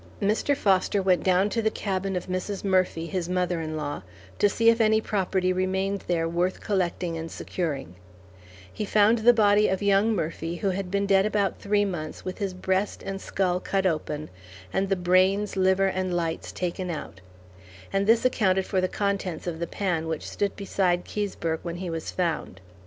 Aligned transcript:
Mr. 0.19 0.57
Foster 0.57 0.99
went 0.99 1.21
down 1.21 1.47
to 1.47 1.61
the 1.61 1.69
cabin 1.69 2.15
of 2.15 2.25
Mrs. 2.25 2.63
Murphy, 2.63 3.05
his 3.05 3.29
mother 3.29 3.61
in 3.61 3.77
law, 3.77 4.01
to 4.39 4.49
see 4.49 4.69
if 4.71 4.81
any 4.81 4.99
property 4.99 5.53
remained 5.53 6.03
there 6.07 6.27
worth 6.27 6.59
collecting 6.59 7.15
and 7.19 7.29
securing; 7.29 7.93
he 8.73 8.83
found 8.83 9.19
the 9.19 9.31
body 9.31 9.67
of 9.67 9.83
young 9.83 10.15
Murphy 10.15 10.55
who 10.55 10.71
had 10.71 10.89
been 10.89 11.05
dead 11.05 11.23
about 11.27 11.59
three 11.59 11.85
months 11.85 12.25
with 12.25 12.39
his 12.39 12.55
breast 12.55 13.03
and 13.03 13.21
skull 13.21 13.59
cut 13.59 13.85
open, 13.85 14.31
and 14.73 14.89
the 14.89 14.95
brains, 14.95 15.55
liver, 15.55 15.85
and 15.85 16.15
lights 16.15 16.51
taken 16.51 16.89
out; 16.89 17.21
and 17.93 18.07
this 18.07 18.25
accounted 18.25 18.65
for 18.65 18.81
the 18.81 18.87
contents 18.87 19.45
of 19.45 19.59
the 19.59 19.67
pan 19.67 20.07
which 20.07 20.27
stood 20.27 20.55
beside 20.55 21.05
Keseberg 21.05 21.59
when 21.61 21.75
he 21.75 21.91
was 21.91 22.09
found. 22.09 22.59